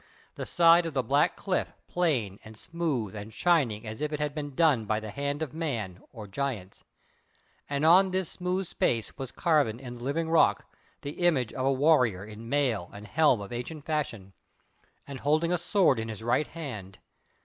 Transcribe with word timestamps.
the 0.33 0.47
side 0.47 0.87
of 0.87 0.95
the 0.95 1.03
black 1.03 1.35
cliff 1.35 1.73
plain 1.87 2.39
and 2.43 2.57
smooth 2.57 3.13
and 3.15 3.31
shining 3.31 3.85
as 3.85 4.01
if 4.01 4.11
it 4.11 4.19
had 4.19 4.33
been 4.33 4.55
done 4.55 4.85
by 4.85 4.99
the 4.99 5.11
hand 5.11 5.43
of 5.43 5.53
men 5.53 6.01
or 6.11 6.25
giants, 6.25 6.83
and 7.69 7.85
on 7.85 8.09
this 8.09 8.27
smooth 8.27 8.65
space 8.65 9.15
was 9.19 9.31
carven 9.31 9.79
in 9.79 9.97
the 9.97 10.03
living 10.03 10.27
rock 10.27 10.75
the 11.01 11.19
image 11.21 11.53
of 11.53 11.67
a 11.67 11.71
warrior 11.71 12.25
in 12.25 12.49
mail 12.49 12.89
and 12.93 13.05
helm 13.05 13.39
of 13.41 13.53
ancient 13.53 13.85
fashion, 13.85 14.33
and 15.05 15.19
holding 15.19 15.51
a 15.53 15.57
sword 15.59 15.99
in 15.99 16.09
his 16.09 16.23
right 16.23 16.47
hand. 16.47 16.97